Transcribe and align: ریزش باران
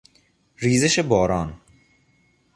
ریزش 0.57 0.99
باران 0.99 1.59